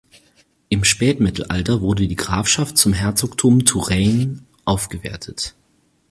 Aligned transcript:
Im 0.69 0.83
Spätmittelalter 0.83 1.81
wurde 1.81 2.07
die 2.07 2.15
Grafschaft 2.15 2.75
zum 2.75 2.91
Herzogtum 2.91 3.65
Touraine 3.65 4.39
aufgewertet. 4.65 5.53